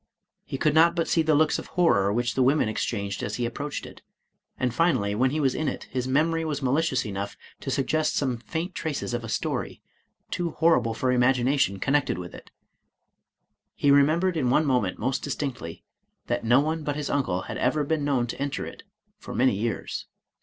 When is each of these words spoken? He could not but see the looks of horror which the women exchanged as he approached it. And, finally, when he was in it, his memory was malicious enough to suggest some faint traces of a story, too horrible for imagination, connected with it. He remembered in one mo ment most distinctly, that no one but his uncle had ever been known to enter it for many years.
He 0.45 0.57
could 0.57 0.73
not 0.73 0.95
but 0.95 1.07
see 1.07 1.21
the 1.21 1.35
looks 1.35 1.59
of 1.59 1.67
horror 1.67 2.11
which 2.11 2.33
the 2.33 2.41
women 2.41 2.67
exchanged 2.67 3.21
as 3.21 3.35
he 3.35 3.45
approached 3.45 3.85
it. 3.85 4.01
And, 4.59 4.73
finally, 4.73 5.13
when 5.13 5.29
he 5.29 5.39
was 5.39 5.53
in 5.53 5.67
it, 5.67 5.83
his 5.91 6.07
memory 6.07 6.43
was 6.43 6.63
malicious 6.63 7.05
enough 7.05 7.37
to 7.59 7.69
suggest 7.69 8.15
some 8.15 8.37
faint 8.39 8.73
traces 8.73 9.13
of 9.13 9.23
a 9.23 9.29
story, 9.29 9.79
too 10.31 10.53
horrible 10.57 10.95
for 10.95 11.11
imagination, 11.11 11.77
connected 11.77 12.17
with 12.17 12.33
it. 12.33 12.49
He 13.75 13.91
remembered 13.91 14.37
in 14.37 14.49
one 14.49 14.65
mo 14.65 14.81
ment 14.81 14.97
most 14.97 15.21
distinctly, 15.21 15.83
that 16.25 16.43
no 16.43 16.61
one 16.61 16.81
but 16.83 16.95
his 16.95 17.11
uncle 17.11 17.43
had 17.43 17.59
ever 17.59 17.83
been 17.83 18.03
known 18.03 18.25
to 18.25 18.41
enter 18.41 18.65
it 18.65 18.81
for 19.19 19.35
many 19.35 19.53
years. 19.55 20.07